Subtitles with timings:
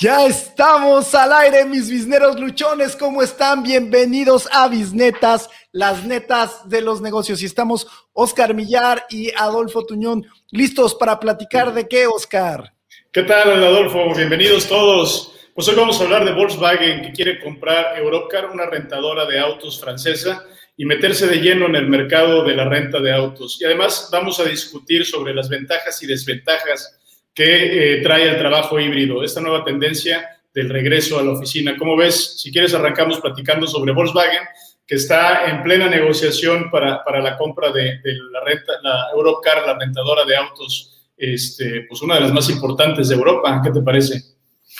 [0.00, 2.96] Ya estamos al aire, mis bisneros luchones.
[2.96, 3.62] ¿Cómo están?
[3.62, 7.42] Bienvenidos a Bisnetas, las netas de los negocios.
[7.42, 12.72] Y estamos Oscar Millar y Adolfo Tuñón listos para platicar de qué, Oscar.
[13.12, 14.14] ¿Qué tal, Adolfo?
[14.14, 15.34] Bienvenidos todos.
[15.54, 19.78] Pues hoy vamos a hablar de Volkswagen, que quiere comprar Europcar, una rentadora de autos
[19.78, 20.46] francesa,
[20.78, 23.60] y meterse de lleno en el mercado de la renta de autos.
[23.60, 26.99] Y además vamos a discutir sobre las ventajas y desventajas
[27.34, 31.76] que eh, trae el trabajo híbrido, esta nueva tendencia del regreso a la oficina.
[31.76, 32.40] ¿Cómo ves?
[32.40, 34.42] Si quieres, arrancamos platicando sobre Volkswagen,
[34.86, 38.00] que está en plena negociación para, para la compra de,
[38.32, 43.08] la renta, la Europcar, la rentadora de autos, este, pues una de las más importantes
[43.08, 43.60] de Europa.
[43.62, 44.22] ¿Qué te parece?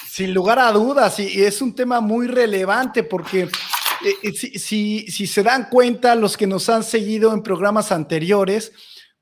[0.09, 5.27] Sin lugar a dudas, y, es un tema muy relevante porque eh, si, si, si
[5.29, 8.73] se dan cuenta los que nos han seguido en programas anteriores,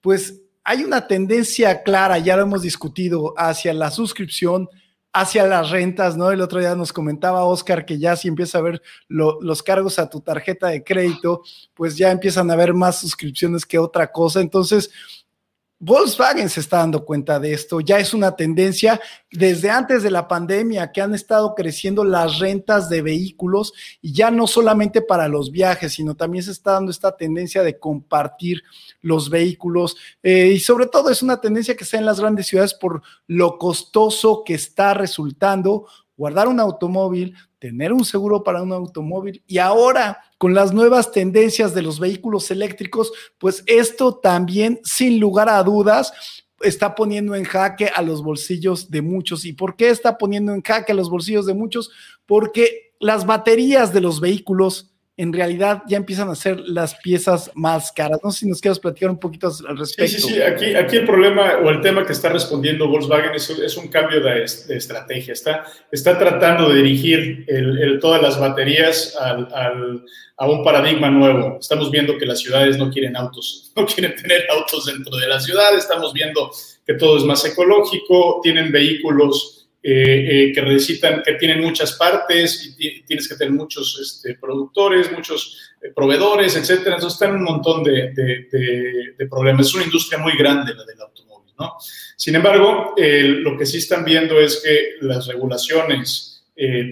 [0.00, 4.69] pues hay una tendencia clara, ya lo hemos discutido, hacia la suscripción,
[5.14, 6.30] hacia las rentas, ¿no?
[6.30, 10.11] El otro día nos comentaba Oscar que ya si empieza a ver los cargos a
[10.11, 14.42] tu tarjeta de crédito, pues ya empiezan a haber más suscripciones que otra cosa.
[14.42, 14.91] Entonces,
[15.80, 19.00] Volkswagen se está dando cuenta de esto, ya es una tendencia.
[19.30, 24.32] Desde antes de la pandemia que han estado creciendo las rentas de vehículos y ya
[24.32, 28.62] no solamente para los viajes, sino también se está dando esta tendencia de compartir
[29.02, 29.96] los vehículos.
[30.22, 33.56] Eh, y sobre todo es una tendencia que está en las grandes ciudades por lo
[33.56, 35.86] costoso que está resultando.
[36.16, 41.75] Guardar un automóvil, tener un seguro para un automóvil y ahora con las nuevas tendencias
[41.75, 46.12] de los vehículos eléctricos, pues esto también, sin lugar a dudas,
[46.61, 49.45] está poniendo en jaque a los bolsillos de muchos.
[49.45, 51.91] ¿Y por qué está poniendo en jaque a los bolsillos de muchos?
[52.27, 57.91] Porque las baterías de los vehículos en realidad ya empiezan a ser las piezas más
[57.91, 58.20] caras.
[58.22, 60.16] No sé si nos quieres platicar un poquito al respecto.
[60.16, 60.41] Sí, sí, sí.
[60.41, 64.20] Aquí, aquí el problema o el tema que está respondiendo Volkswagen es, es un cambio
[64.20, 65.33] de, estrategia.
[65.33, 70.05] Está, está tratando de dirigir el, todas las baterías al, al,
[70.36, 71.58] a un paradigma nuevo.
[71.61, 75.40] Estamos viendo que las ciudades no quieren autos, no quieren tener autos dentro de la
[75.40, 75.77] ciudad.
[75.77, 76.48] Estamos viendo
[76.86, 82.74] que todo es más ecológico, tienen vehículos eh, eh, que necesitan, que tienen muchas partes
[82.77, 86.96] y tienes que tener muchos este, productores, muchos eh, proveedores, etcétera.
[86.96, 89.68] Entonces están un montón de, de, problemas.
[89.68, 91.77] Es una industria muy grande la del automóvil, ¿no?
[92.17, 96.27] Sin embargo, lo que sí están viendo es que las regulaciones,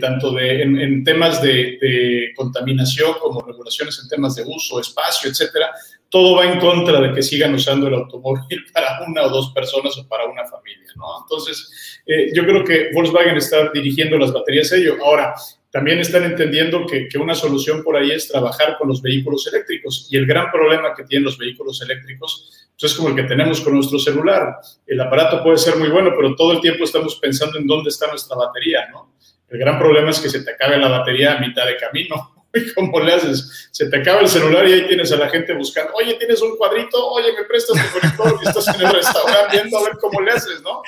[0.01, 5.71] tanto de, en, temas de, contaminación como regulaciones en temas de uso, espacio, etcétera,
[6.09, 9.99] todo va en contra de que sigan usando el automóvil para una o dos personas
[9.99, 11.23] o para una familia, ¿no?
[11.23, 14.97] Entonces, eh, yo creo que Volkswagen está dirigiendo las baterías a ello.
[15.05, 15.35] Ahora,
[15.71, 20.09] también están entendiendo que, que, una solución por ahí es trabajar con los vehículos eléctricos.
[20.11, 23.61] Y el gran problema que tienen los vehículos eléctricos pues es como el que tenemos
[23.61, 24.57] con nuestro celular.
[24.87, 28.07] El aparato puede ser muy bueno, pero todo el tiempo estamos pensando en dónde está
[28.07, 29.16] nuestra batería, ¿no?
[29.49, 32.35] El gran problema es que se te acabe la batería a mitad de camino.
[32.75, 33.69] ¿Cómo le haces?
[33.71, 36.57] Se te acaba el celular y ahí tienes a la gente buscando, oye, tienes un
[36.57, 40.21] cuadrito, oye, me prestas tu conector y estás en el restaurante viendo a ver cómo
[40.21, 40.83] le haces, ¿no?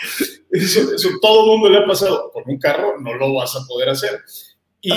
[0.51, 2.31] Eso, eso todo el mundo le ha pasado.
[2.33, 4.21] Con un carro no lo vas a poder hacer.
[4.81, 4.93] Y,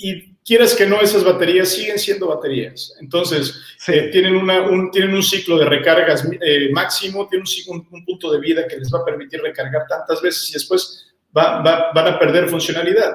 [0.00, 2.94] y, quieres que no, esas baterías siguen siendo baterías.
[3.00, 8.04] Entonces, eh, tienen, una, un, tienen un ciclo de recargas eh, máximo, tienen un, un,
[8.04, 11.07] punto de vida que les va a permitir recargar tantas veces y después
[11.38, 13.12] va, va, van a perder funcionalidad.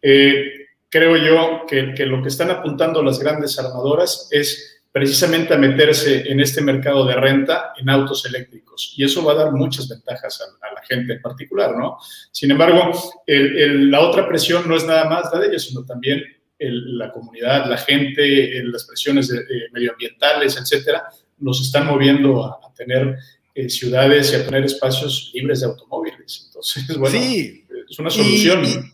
[0.00, 6.30] Eh, creo yo que, lo que están apuntando las grandes armadoras es precisamente a meterse
[6.30, 8.94] en este mercado de renta en autos eléctricos.
[8.96, 11.98] Y eso va a dar muchas ventajas a, la gente en particular, ¿no?
[12.30, 12.92] Sin embargo,
[13.26, 16.22] la otra presión no es nada más la de ellos, sino también
[16.58, 19.32] la comunidad, la gente, las presiones
[19.72, 21.04] medioambientales, etcétera,
[21.38, 23.16] nos están moviendo a, tener
[23.54, 26.44] eh, ciudades y a tener espacios libres de automóviles.
[26.46, 28.92] Entonces, bueno, es una solución.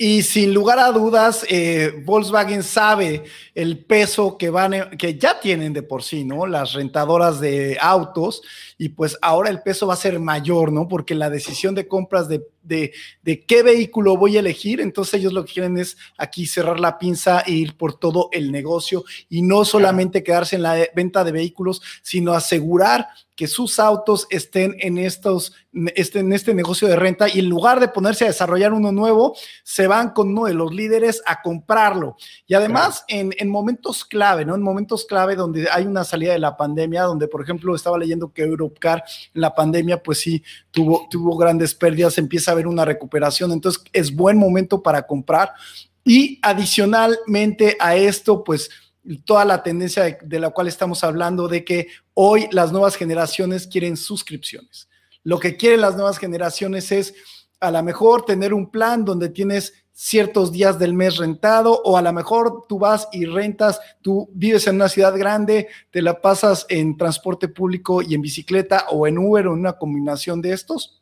[0.00, 5.72] Y sin lugar a dudas, eh, Volkswagen sabe el peso que van, que ya tienen
[5.72, 6.46] de por sí, ¿no?
[6.46, 8.42] Las rentadoras de autos,
[8.78, 10.86] y pues ahora el peso va a ser mayor, ¿no?
[10.86, 12.92] Porque la decisión de compras de, de,
[13.22, 16.98] de qué vehículo voy a elegir, entonces ellos lo que quieren es aquí cerrar la
[16.98, 21.32] pinza e ir por todo el negocio y no solamente quedarse en la venta de
[21.32, 25.52] vehículos, sino asegurar que sus autos estén en, estos,
[25.94, 29.36] estén en este negocio de renta y en lugar de ponerse a desarrollar uno nuevo,
[29.62, 32.16] se van con uno de los líderes a comprarlo.
[32.48, 34.56] Y además en, en, momentos clave, ¿no?
[34.56, 38.32] En momentos clave donde hay una salida de la pandemia, donde por ejemplo estaba leyendo
[38.32, 40.42] que Europcar en la pandemia pues sí
[40.72, 45.52] tuvo, tuvo grandes pérdidas, empieza a una recuperación, entonces es buen momento para comprar.
[46.04, 48.70] Y adicionalmente a esto, pues
[49.24, 53.96] toda la tendencia de, la cual estamos hablando de que hoy las nuevas generaciones quieren
[53.96, 54.88] suscripciones.
[55.22, 57.14] Lo que quieren las nuevas generaciones es
[57.60, 62.02] a lo mejor tener un plan donde tienes ciertos días del mes rentado o a
[62.02, 66.66] lo mejor tú vas y rentas, tú vives en una ciudad grande, te la pasas
[66.68, 70.97] en transporte público y en bicicleta o en Uber o en una combinación de estos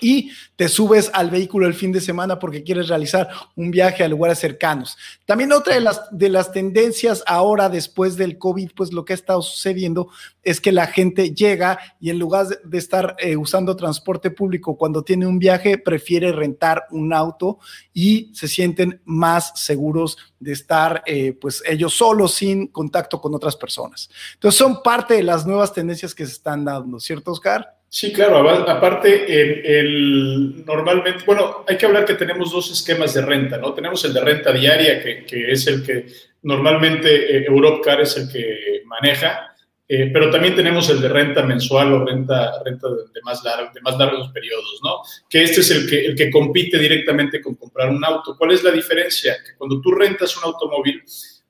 [0.00, 4.08] y te subes al vehículo el fin de semana porque quieres realizar un viaje a
[4.08, 4.96] lugares cercanos.
[5.24, 9.14] También otra de las, de las tendencias ahora después del COVID, pues lo que ha
[9.14, 10.08] estado sucediendo
[10.42, 15.02] es que la gente llega y en lugar de estar eh, usando transporte público cuando
[15.02, 17.58] tiene un viaje, prefiere rentar un auto
[17.92, 23.56] y se sienten más seguros de estar eh, pues ellos solos sin contacto con otras
[23.56, 24.10] personas.
[24.34, 27.79] Entonces son parte de las nuevas tendencias que se están dando, ¿cierto, Oscar?
[27.92, 28.48] Sí, claro.
[28.48, 33.74] Aparte, el, normalmente, bueno, hay que hablar que tenemos dos esquemas de renta, ¿no?
[33.74, 36.06] Tenemos el de renta diaria, que, es el que
[36.42, 39.56] normalmente eh, Europcar es el que maneja,
[39.88, 43.98] eh, pero también tenemos el de renta mensual o renta, renta de, más de más
[43.98, 45.00] largos periodos, ¿no?
[45.28, 48.36] Que este es el que, el que compite directamente con comprar un auto.
[48.38, 49.36] ¿Cuál es la diferencia?
[49.44, 51.02] Que cuando tú rentas un automóvil,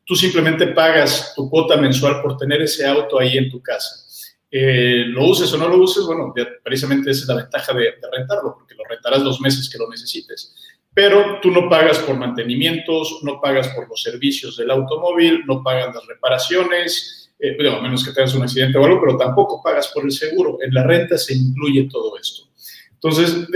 [0.06, 4.06] tú simplemente pagas tu cuota mensual por tener ese auto ahí en tu casa
[4.50, 8.54] eh, lo uses o no lo uses, bueno, precisamente esa es la ventaja de, rentarlo,
[8.58, 10.54] porque lo rentarás los meses que lo necesites.
[10.92, 15.94] Pero tú no pagas por mantenimientos, no pagas por los servicios del automóvil, no pagas
[15.94, 20.04] las reparaciones, eh, a menos que tengas un accidente o algo, pero tampoco pagas por
[20.04, 20.58] el seguro.
[20.60, 22.49] En la renta se incluye todo esto.
[23.02, 23.48] Entonces,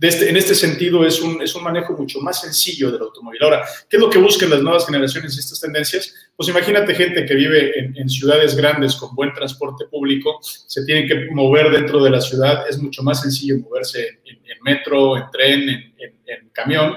[0.00, 3.42] este, en este sentido es un, es un manejo mucho más sencillo del automóvil.
[3.42, 6.14] Ahora, ¿qué es lo que buscan las nuevas generaciones y estas tendencias?
[6.36, 11.30] Pues imagínate gente que vive en, ciudades grandes con buen transporte público, se tienen que
[11.32, 16.50] mover dentro de la ciudad, es mucho más sencillo moverse en, metro, en tren, en,
[16.52, 16.96] camión,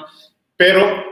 [0.57, 1.03] pero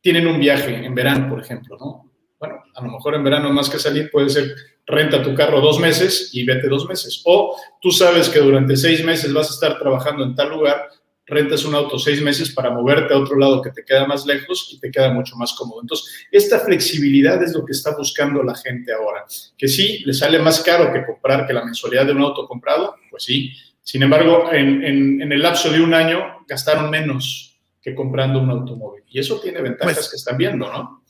[0.00, 2.07] tienen un viaje en verano, por ejemplo, ¿no?
[2.38, 4.54] Bueno, a lo mejor en verano más que salir puede ser
[4.86, 7.22] renta tu carro dos meses y vete dos meses.
[7.24, 10.88] O tú sabes que durante seis meses vas a estar trabajando en tal lugar,
[11.28, 14.70] rentas un auto seis meses para moverte a otro lado que te queda más lejos
[14.72, 15.82] y te queda mucho más cómodo.
[15.82, 19.24] Entonces, esta flexibilidad es lo que está buscando la gente ahora.
[19.56, 22.96] Que sí, le sale más caro que comprar que la mensualidad de un auto comprado,
[23.10, 23.52] pues sí.
[23.82, 29.02] Sin embargo, en, en, el lapso de un año gastaron menos que comprando un automóvil.
[29.08, 31.02] Y eso tiene ventajas pues que están viendo, ¿no?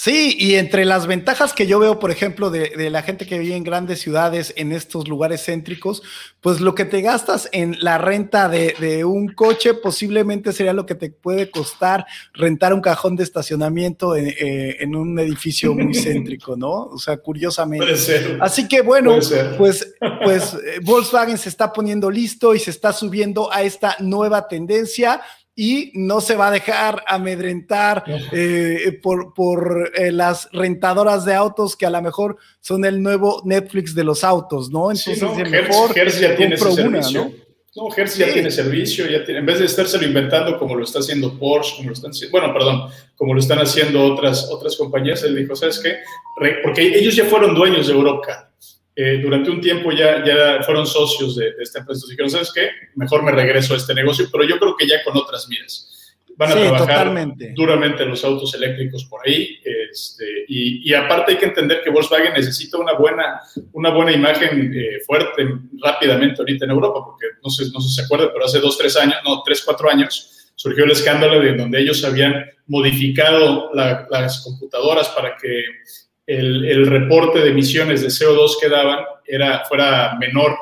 [0.00, 3.56] Sí, y entre las ventajas que yo veo, por ejemplo, de, la gente que vive
[3.56, 6.02] en grandes ciudades, en estos lugares céntricos,
[6.40, 10.94] pues lo que te gastas en la renta de, un coche posiblemente sería lo que
[10.94, 16.84] te puede costar rentar un cajón de estacionamiento en, eh, un edificio muy céntrico, ¿no?
[16.84, 17.84] O sea, curiosamente.
[17.84, 18.38] Puede ser.
[18.40, 19.18] Así que bueno,
[19.56, 24.46] pues, pues eh, Volkswagen se está poniendo listo y se está subiendo a esta nueva
[24.46, 25.20] tendencia
[25.60, 31.74] y no se va a dejar amedrentar eh, por, por eh, las rentadoras de autos
[31.74, 34.92] que a lo mejor son el nuevo Netflix de los autos, ¿no?
[34.92, 37.24] Entonces, sí, mejor ya tiene servicio.
[37.24, 37.48] ¿no?
[37.74, 41.00] No, Hertz ya tiene servicio, ya tiene, en vez de estárselo inventando como lo está
[41.00, 45.34] haciendo Porsche, como lo están bueno, perdón, como lo están haciendo otras, otras compañías, él
[45.34, 45.96] dijo, ¿sabes qué?
[46.62, 48.47] porque ellos ya fueron dueños de Europa.
[49.00, 52.04] Eh, durante un tiempo ya, ya fueron socios de, esta empresa.
[52.16, 52.68] Que, ¿sabes qué?
[52.96, 56.16] Mejor me regreso a este negocio, pero yo creo que ya con otras miras.
[56.36, 57.14] Van a trabajar
[57.54, 59.60] duramente los autos eléctricos por ahí.
[59.88, 63.40] Este, y, aparte hay que entender que Volkswagen necesita una buena,
[63.72, 65.46] una buena imagen eh, fuerte
[65.80, 68.76] rápidamente ahorita en Europa, porque no sé, no sé si se acuerdan, pero hace dos,
[68.76, 74.40] tres años, no, tres, cuatro años, surgió el escándalo de donde ellos habían modificado las
[74.42, 75.62] computadoras para que
[76.28, 80.56] el, reporte de emisiones de CO2 que daban era, fuera menor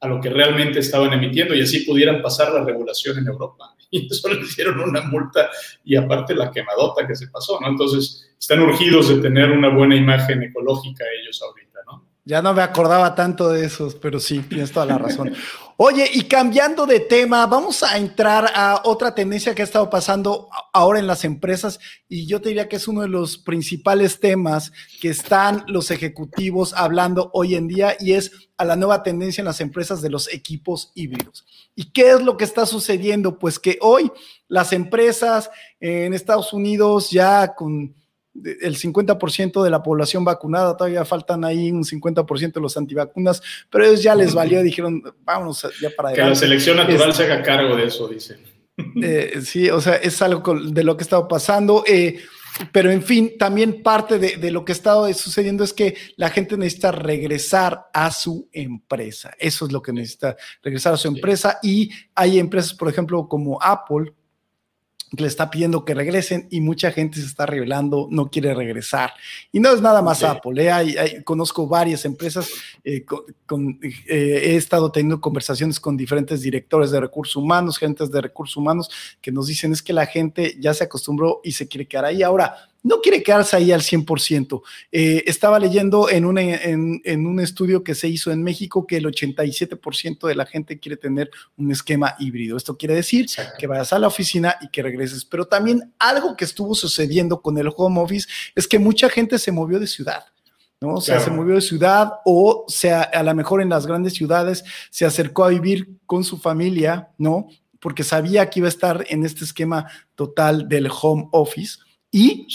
[0.00, 3.74] a lo que realmente estaban emitiendo y así pudieran pasar la regulación en Europa.
[3.92, 5.50] Y eso le hicieron una multa
[5.84, 7.66] y aparte la quemadota que se pasó, ¿no?
[7.66, 12.06] Entonces, están urgidos de tener una buena imagen ecológica ellos ahorita, ¿no?
[12.24, 15.34] Ya no me acordaba tanto de esos, pero sí, tienes toda la razón.
[15.82, 20.50] Oye, y cambiando de tema, vamos a entrar a otra tendencia que ha estado pasando
[20.74, 24.72] ahora en las empresas y yo te diría que es uno de los principales temas
[25.00, 29.46] que están los ejecutivos hablando hoy en día y es a la nueva tendencia en
[29.46, 31.46] las empresas de los equipos híbridos.
[31.74, 33.38] ¿Y qué es lo que está sucediendo?
[33.38, 34.12] Pues que hoy
[34.48, 35.48] las empresas
[35.80, 37.94] en Estados Unidos ya con
[38.34, 43.84] el 50% de la población vacunada, todavía faltan ahí un 50% de los antivacunas, pero
[43.84, 46.22] ellos ya les valió, dijeron, vámonos ya para adelante.
[46.22, 48.38] Que la selección natural se haga cargo de eso, dicen.
[49.02, 51.84] Eh, sí, o sea, es algo de lo que ha estado pasando.
[51.86, 52.18] Eh,
[52.72, 56.56] pero en fin, también parte de, lo que ha estado sucediendo es que la gente
[56.56, 59.32] necesita regresar a su empresa.
[59.38, 61.58] Eso es lo que necesita, regresar a su empresa.
[61.62, 64.12] Y hay empresas, por ejemplo, como Apple,
[65.16, 69.12] que le está pidiendo que regresen y mucha gente se está revelando, no quiere regresar.
[69.50, 71.22] Y no es nada más Apple, ¿eh?
[71.24, 72.48] conozco varias empresas,
[72.84, 73.04] eh,
[73.46, 78.56] con, eh, he estado teniendo conversaciones con diferentes directores de recursos humanos, gentes de recursos
[78.56, 78.90] humanos,
[79.20, 82.22] que nos dicen es que la gente ya se acostumbró y se quiere quedar ahí.
[82.22, 84.62] Ahora, no quiere quedarse ahí al 100%.
[84.90, 86.24] Eh, estaba leyendo en,
[87.04, 90.96] en, un estudio que se hizo en México que el 87% de la gente quiere
[90.96, 92.56] tener un esquema híbrido.
[92.56, 93.26] Esto quiere decir
[93.58, 95.24] que vayas a la oficina y que regreses.
[95.24, 99.52] Pero también algo que estuvo sucediendo con el home office es que mucha gente se
[99.52, 100.24] movió de ciudad.
[100.80, 100.94] ¿no?
[100.94, 104.64] O sea, se movió de ciudad o sea, a lo mejor en las grandes ciudades
[104.88, 107.48] se acercó a vivir con su familia, ¿no?
[107.80, 112.46] Porque sabía que iba a estar en este esquema total del home office y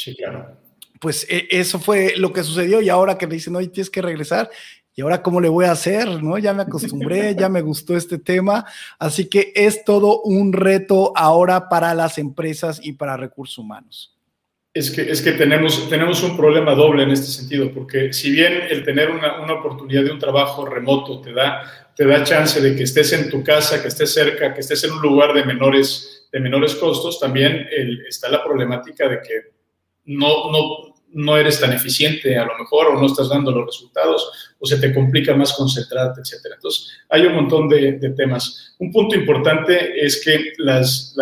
[0.99, 4.01] pues e, eso fue lo que sucedió y ahora que le dicen, oye, tienes que
[4.01, 4.49] regresar,
[4.95, 6.37] y ahora cómo le voy a hacer, ¿no?
[6.37, 8.65] Ya me acostumbré, ya me gustó este tema,
[8.97, 14.13] así que es todo un reto ahora para las empresas y para recursos humanos.
[14.73, 18.53] Es que, es que tenemos, tenemos un problema doble en este sentido, porque si bien
[18.69, 21.61] el tener una, una, oportunidad de un trabajo remoto te da,
[21.95, 24.91] te da chance de que estés en tu casa, que estés cerca, que estés en
[24.91, 27.65] un lugar de menores de menores costos, también
[28.09, 29.53] está la problemática de que
[30.03, 34.53] no, no, no eres tan eficiente a lo mejor o no estás dando los resultados
[34.59, 36.45] o se te complica más concentrarte, etc.
[36.53, 38.75] Entonces, hay un montón de, temas.
[38.79, 41.15] Un punto importante es que las,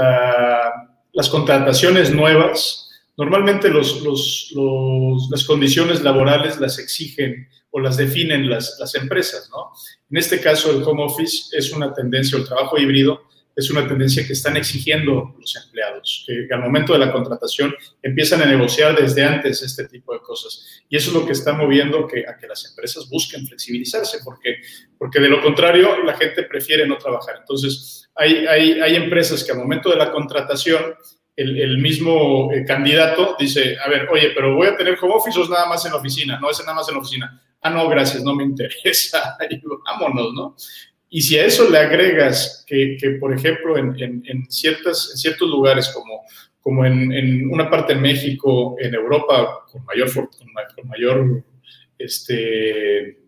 [1.11, 8.77] las contrataciones nuevas, normalmente los, los, las condiciones laborales las exigen o las definen las,
[8.79, 9.73] las empresas, ¿no?
[10.09, 14.25] En este caso, el home office es una tendencia, el trabajo híbrido es una tendencia
[14.25, 19.23] que están exigiendo los empleados, que, al momento de la contratación empiezan a negociar desde
[19.23, 20.81] antes este tipo de cosas.
[20.89, 24.57] Y eso es lo que está moviendo que, a que las empresas busquen flexibilizarse, porque,
[24.97, 27.35] porque de lo contrario la gente prefiere no trabajar.
[27.39, 30.95] Entonces, hay, hay, hay empresas que al momento de la contratación
[31.35, 35.39] el, el, mismo eh, candidato dice, a ver, oye, pero voy a tener home office
[35.39, 37.41] o es nada más en la oficina, no es nada más en la oficina.
[37.61, 39.37] Ah, no, gracias, no me interesa.
[39.85, 40.55] vámonos, ¿no?
[41.15, 45.17] Y si a eso le agregas que, que por ejemplo, en, en, en, ciertas, en
[45.19, 46.23] ciertos lugares como,
[46.59, 51.43] como en, en, una parte de México, en Europa, con mayor, con mayor
[51.99, 53.19] este,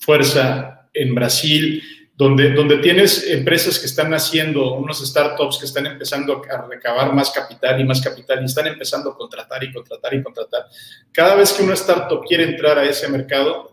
[0.00, 1.80] fuerza, en Brasil,
[2.16, 7.30] donde, donde tienes empresas que están haciendo, unos startups que están empezando a recabar más
[7.30, 10.64] capital y más capital y están empezando a contratar y contratar y contratar.
[11.12, 13.72] Cada vez que una startup quiere entrar a ese mercado,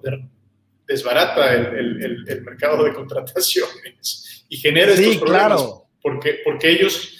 [0.87, 5.61] desbarata el, el, mercado de contrataciones y genera estos problemas.
[5.61, 5.81] Claro.
[6.01, 7.15] Porque, porque ellos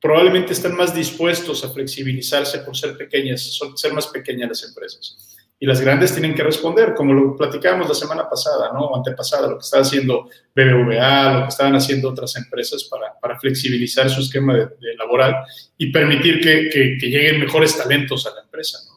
[0.00, 5.36] probablemente están más dispuestos a flexibilizarse por ser pequeñas, ser más pequeñas las empresas.
[5.62, 8.86] Y las grandes tienen que responder, como lo platicábamos la semana pasada, ¿no?
[8.86, 13.38] O antepasada, lo que estaba haciendo BBVA, lo que estaban haciendo otras empresas para, para
[13.38, 15.44] flexibilizar su esquema de, laboral
[15.76, 18.89] y permitir que, que, que lleguen mejores talentos a la empresa, ¿no?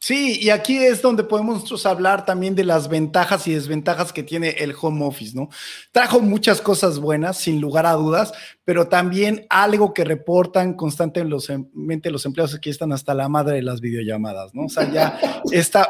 [0.00, 4.50] Sí, y aquí es donde podemos hablar también de las ventajas y desventajas que tiene
[4.50, 5.48] el home office, ¿no?
[5.90, 8.32] Trajo muchas cosas buenas, sin lugar a dudas,
[8.68, 13.80] pero también algo que reportan constantemente los empleados que están hasta la madre de las
[13.80, 14.66] videollamadas, ¿no?
[14.66, 15.18] O sea, ya
[15.50, 15.88] está,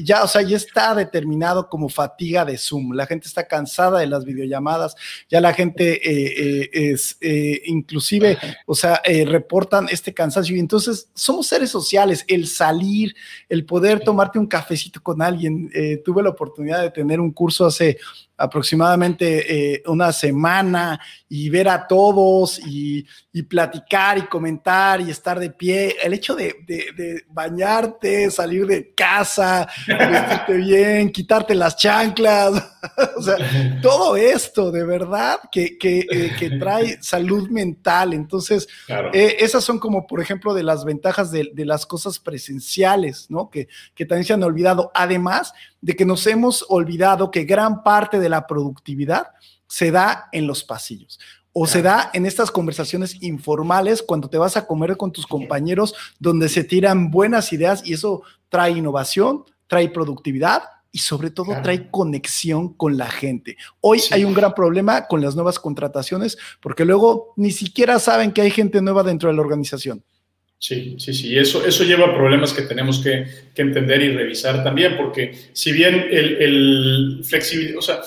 [0.00, 2.92] ya, o sea, ya está determinado como fatiga de Zoom.
[2.92, 4.94] La gente está cansada de las videollamadas,
[5.28, 10.54] ya la gente eh, eh, es, eh, inclusive, o sea, reportan este cansancio.
[10.54, 13.16] Y entonces somos seres sociales, el salir,
[13.48, 15.72] el poder tomarte un cafecito con alguien.
[16.04, 17.98] tuve la oportunidad de tener un curso hace
[18.42, 23.06] aproximadamente eh, una semana y ver a todos y,
[23.40, 25.96] platicar y comentar y estar de pie.
[26.02, 32.52] El hecho de, bañarte, salir de casa, vestirte bien, quitarte las chanclas,
[33.16, 38.12] o sea, todo esto de verdad que, eh, trae salud mental.
[38.12, 38.68] Entonces,
[39.14, 43.48] eh, esas son como, por ejemplo, de las ventajas de, las cosas presenciales, ¿no?
[43.48, 44.90] Que, que también se han olvidado.
[44.94, 49.28] Además, de que nos hemos olvidado que gran parte de la productividad
[49.68, 51.18] se da en los pasillos
[51.52, 55.94] o se da en estas conversaciones informales cuando te vas a comer con tus compañeros
[56.18, 61.90] donde se tiran buenas ideas y eso trae innovación, trae productividad y sobre todo trae
[61.90, 63.56] conexión con la gente.
[63.80, 68.42] Hoy hay un gran problema con las nuevas contrataciones porque luego ni siquiera saben que
[68.42, 70.04] hay gente nueva dentro de la organización.
[70.58, 71.36] Sí, sí, sí.
[71.36, 76.06] Eso, eso lleva a problemas que tenemos que, entender y revisar también, porque si bien
[76.08, 78.00] el, el flexibilidad, o sea,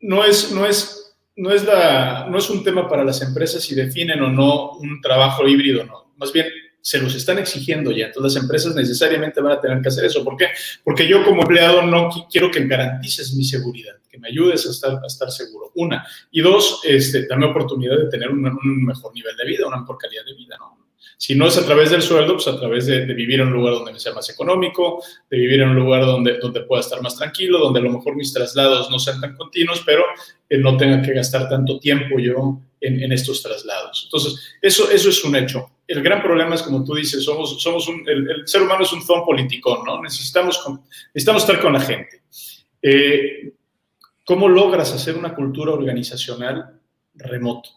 [0.00, 1.01] no es, no es,
[1.36, 5.00] no es la, no es un tema para las empresas si definen o no un
[5.00, 6.12] trabajo híbrido, no.
[6.16, 6.46] Más bien
[6.80, 8.06] se los están exigiendo ya.
[8.06, 10.24] Entonces las empresas necesariamente van a tener que hacer eso.
[10.24, 10.48] ¿Por qué?
[10.84, 15.00] Porque yo como empleado no quiero que garantices mi seguridad, que me ayudes a estar,
[15.02, 15.70] a estar seguro.
[15.76, 16.06] Una.
[16.30, 19.96] Y dos, este, dame oportunidad de tener un, un mejor nivel de vida, una mejor
[19.96, 20.81] calidad de vida, ¿no?
[21.16, 23.74] Si no es a través del sueldo, pues a través de, vivir en un lugar
[23.74, 27.16] donde me sea más económico, de vivir en un lugar donde, donde pueda estar más
[27.16, 30.04] tranquilo, donde a lo mejor mis traslados no sean tan continuos, pero
[30.50, 34.02] no tenga que gastar tanto tiempo yo en, estos traslados.
[34.04, 35.70] Entonces, eso, eso es un hecho.
[35.86, 39.02] El gran problema es, como tú dices, somos, somos un, el, ser humano es un
[39.02, 40.02] zon político, ¿no?
[40.02, 40.60] Necesitamos,
[41.14, 42.22] necesitamos estar con la gente.
[42.82, 43.52] Eh,
[44.24, 46.80] ¿Cómo logras hacer una cultura organizacional
[47.14, 47.70] remoto?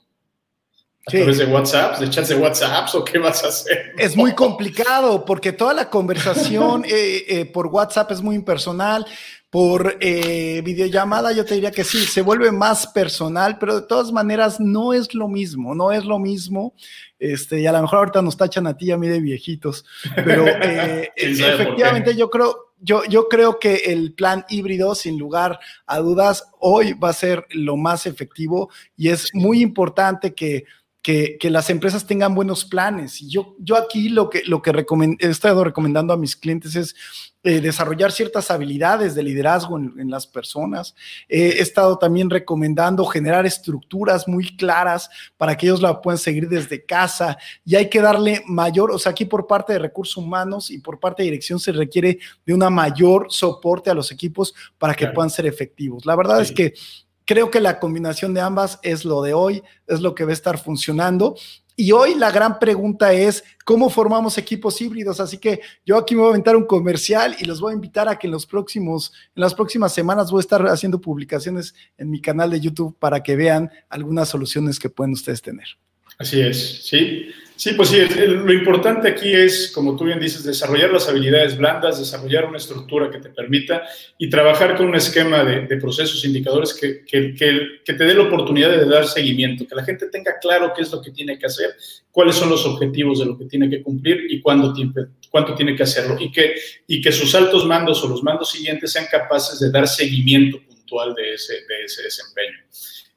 [1.07, 1.99] ¿A través de WhatsApp?
[1.99, 3.93] ¿De chats de WhatsApp o qué vas a hacer?
[3.95, 9.05] Es muy complicado porque toda la conversación eh, eh, por WhatsApp es muy impersonal.
[9.51, 14.11] Por eh, videollamada yo te diría que sí, se vuelve más personal, pero de todas
[14.11, 16.73] maneras no es lo mismo, no es lo mismo.
[17.19, 19.85] Este, y a lo mejor ahorita nos tachan a ti y a mí de viejitos,
[20.15, 20.45] pero
[21.15, 26.93] efectivamente yo creo, yo, yo creo que el plan híbrido, sin lugar a dudas, hoy
[26.93, 30.65] va a ser lo más efectivo y es muy importante que
[31.05, 33.21] que, las empresas tengan buenos planes.
[33.21, 34.71] Y yo, yo aquí lo que, lo que
[35.19, 36.95] he estado recomendando a mis clientes es
[37.43, 40.95] eh, desarrollar ciertas habilidades de liderazgo en, las personas.
[41.29, 46.83] he estado también recomendando generar estructuras muy claras para que ellos la puedan seguir desde
[46.83, 50.79] casa y hay que darle mayor, o sea, aquí por parte de recursos humanos y
[50.79, 55.05] por parte de dirección se requiere de una mayor soporte a los equipos para que
[55.09, 56.03] puedan ser efectivos.
[56.03, 56.73] La verdad es que
[57.25, 60.33] Creo que la combinación de ambas es lo de hoy, es lo que va a
[60.33, 61.35] estar funcionando.
[61.77, 65.19] Y hoy la gran pregunta es, ¿cómo formamos equipos híbridos?
[65.19, 68.07] Así que yo aquí me voy a aventar un comercial y los voy a invitar
[68.07, 72.09] a que en, los próximos, en las próximas semanas voy a estar haciendo publicaciones en
[72.09, 75.67] mi canal de YouTube para que vean algunas soluciones que pueden ustedes tener.
[76.17, 77.25] Así es, sí.
[77.57, 77.97] Sí, pues sí,
[78.27, 83.09] lo importante aquí es, como tú bien dices, desarrollar las habilidades blandas, desarrollar una estructura
[83.09, 83.83] que te permita
[84.17, 88.71] y trabajar con un esquema de, procesos, indicadores que, que, que, te dé la oportunidad
[88.71, 91.75] de dar seguimiento, que la gente tenga claro qué es lo que tiene que hacer,
[92.11, 94.91] cuáles son los objetivos de lo que tiene que cumplir y cuándo tiene,
[95.29, 96.55] cuánto tiene que hacerlo y que,
[96.87, 101.15] y que sus altos mandos o los mandos siguientes sean capaces de dar seguimiento puntual
[101.15, 102.57] de ese, de ese desempeño.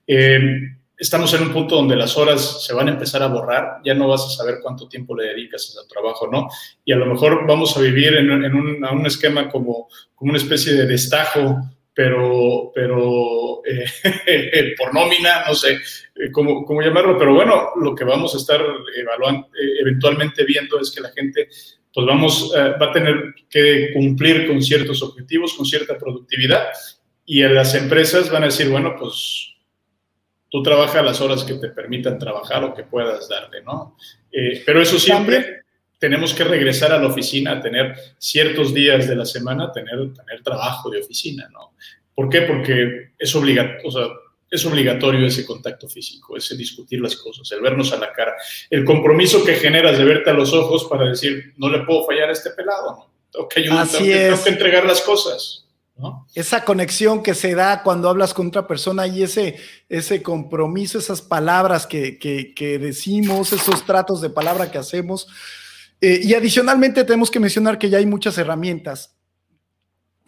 [0.07, 3.95] Eh, estamos en un punto donde las horas se van a empezar a borrar, ya
[3.95, 6.49] no vas a saber cuánto tiempo le dedicas a tu trabajo, ¿no?
[6.85, 9.89] Y a lo mejor vamos a vivir en, un, esquema como,
[10.21, 11.57] una especie de destajo,
[11.95, 12.73] pero,
[13.65, 18.61] eh, por nómina, no sé eh, cómo, llamarlo, pero bueno, lo que vamos a estar
[18.97, 21.49] evaluando, eh, eventualmente viendo es que la gente
[21.95, 26.69] pues vamos, va a tener que cumplir con ciertos objetivos, con cierta productividad,
[27.25, 29.58] y las empresas van a decir, bueno, pues
[30.51, 33.97] tú trabajas las horas que te permitan trabajar o que puedas darte, ¿no?
[34.31, 35.63] Eh, pero eso siempre
[35.99, 40.43] tenemos que regresar a la oficina, a tener ciertos días de la semana, tener, tener
[40.43, 41.73] trabajo de oficina, ¿no?
[42.15, 42.43] ¿Por qué?
[42.43, 44.07] Porque es, o sea,
[44.51, 48.35] es obligatorio ese contacto físico, ese discutir las cosas, el vernos a la cara,
[48.71, 52.29] el compromiso que generas de verte a los ojos para decir, no le puedo fallar
[52.31, 53.19] a este pelado, ¿no?
[53.31, 55.68] Tengo que ayudar, tengo que entregar las cosas.
[56.35, 59.57] Esa conexión que se da cuando hablas con otra persona y ese,
[59.89, 65.27] ese compromiso, esas palabras que, decimos, esos tratos de palabra que hacemos.
[66.01, 69.17] Eh, y adicionalmente tenemos que mencionar que ya hay muchas herramientas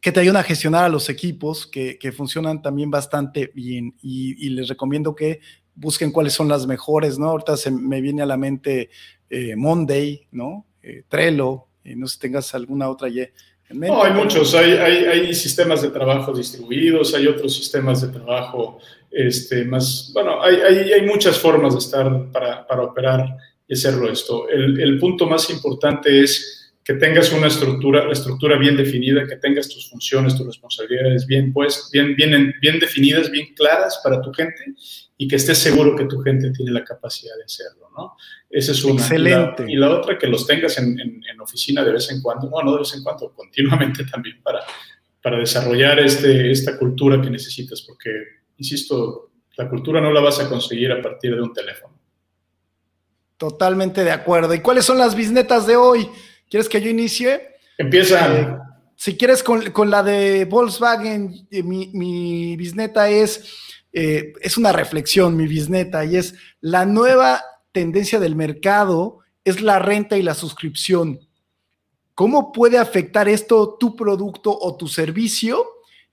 [0.00, 3.94] que te ayudan a gestionar a los equipos, que, funcionan también bastante bien.
[4.02, 5.40] Y, les recomiendo que
[5.76, 7.28] busquen cuáles son las mejores, ¿no?
[7.28, 8.90] Ahorita se me viene a la mente
[9.28, 10.66] eh, Monday, ¿no?
[10.82, 13.08] Eh, Trello, no sé si tengas alguna otra
[13.72, 18.78] no, hay muchos, hay, sistemas de trabajo distribuidos, hay otros sistemas de trabajo
[19.10, 23.36] este, más, bueno, hay, muchas formas de estar para, operar
[23.68, 24.48] y hacerlo esto.
[24.48, 29.68] El, punto más importante es que tengas una estructura, la estructura bien definida, que tengas
[29.68, 34.74] tus funciones, tus responsabilidades bien, pues, bien definidas, bien claras para tu gente
[35.22, 38.16] y que estés seguro que tu gente tiene la capacidad de hacerlo, ¿no?
[38.48, 39.02] Esa es una.
[39.02, 39.66] Excelente.
[39.68, 42.72] Y la, otra, que los tengas en, en, oficina de vez en cuando, no, no
[42.72, 44.60] de vez en cuando, continuamente también para,
[45.22, 48.10] para desarrollar este, esta cultura que necesitas, porque,
[48.56, 52.00] insisto, la cultura no la vas a conseguir a partir de un teléfono.
[53.36, 54.54] Totalmente de acuerdo.
[54.54, 56.08] ¿Y cuáles son las bisnetas de hoy?
[56.48, 57.56] ¿Quieres que yo inicie?
[57.76, 58.38] Empieza.
[58.38, 58.56] Eh,
[58.96, 64.72] si quieres con, con, la de Volkswagen, eh, mi, mi bisneta es eh, es una
[64.72, 70.34] reflexión, mi bisneta, y es la nueva tendencia del mercado es la renta y la
[70.34, 71.20] suscripción.
[72.14, 75.64] ¿Cómo puede afectar esto tu producto o tu servicio?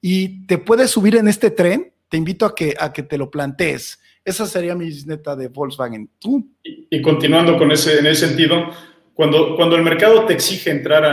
[0.02, 1.94] Y te puedes subir en este tren.
[2.10, 4.00] Te invito a que, a que te lo plantees.
[4.24, 6.10] Esa sería mi bisneta de Volkswagen.
[6.64, 8.72] Y, continuando con ese, en ese sentido,
[9.14, 11.04] cuando, cuando el mercado te exige entrar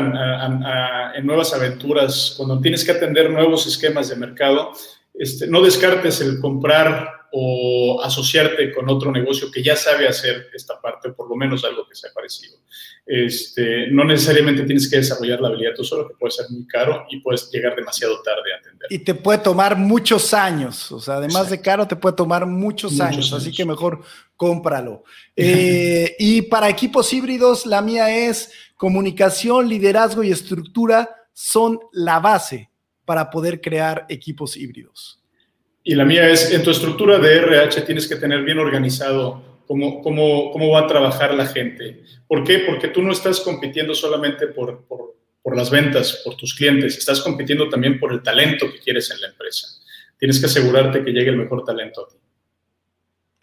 [1.16, 4.72] en nuevas aventuras, cuando tienes que atender nuevos esquemas de mercado,
[5.14, 10.81] este, no descartes el comprar o asociarte con otro negocio que ya sabe hacer esta
[10.81, 12.59] parte, o por lo menos algo que sea parecido.
[13.05, 17.07] Este, no necesariamente tienes que desarrollar la habilidad tú solo, que puede ser muy caro
[17.11, 18.87] y puedes llegar demasiado tarde a atender.
[18.88, 23.00] Y te puede tomar muchos años, o sea, además de caro, te puede tomar muchos,
[23.00, 24.03] años, así que mejor
[24.37, 25.05] cómpralo.
[25.37, 32.70] Eh, y para equipos híbridos, la mía es comunicación, liderazgo y estructura son la base
[33.05, 35.21] para poder crear equipos híbridos.
[35.83, 40.03] Y la mía es, en tu estructura de RH tienes que tener bien organizado cómo,
[40.03, 42.03] cómo, cómo va a trabajar la gente.
[42.27, 42.61] ¿Por qué?
[42.61, 47.21] Porque tú no estás compitiendo solamente por, por, por las ventas, por tus clientes, estás
[47.21, 49.69] compitiendo también por el talento que quieres en la empresa.
[50.19, 52.17] Tienes que asegurarte que llegue el mejor talento a ti.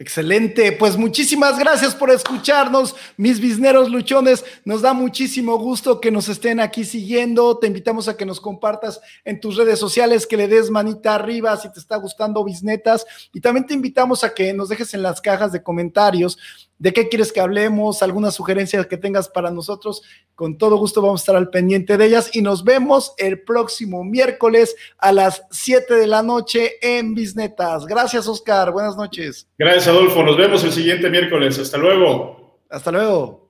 [0.01, 4.43] Excelente, pues muchísimas gracias por escucharnos, mis bisneros luchones.
[4.65, 7.59] Nos da muchísimo gusto que nos estén aquí siguiendo.
[7.59, 11.55] Te invitamos a que nos compartas en tus redes sociales, que le des manita arriba
[11.55, 13.05] si te está gustando Bisnetas.
[13.31, 16.39] Y también te invitamos a que nos dejes en las cajas de comentarios
[16.81, 20.01] de qué quieres que hablemos, algunas sugerencias que tengas para nosotros.
[20.33, 24.03] Con todo gusto vamos a estar al pendiente de ellas y nos vemos el próximo
[24.03, 27.85] miércoles a las 7 de la noche en Bisnetas.
[27.85, 28.71] Gracias, Oscar.
[28.71, 29.47] Buenas noches.
[29.59, 30.23] Gracias, Adolfo.
[30.23, 31.59] Nos vemos el siguiente miércoles.
[31.59, 32.57] Hasta luego.
[32.67, 33.40] Hasta luego.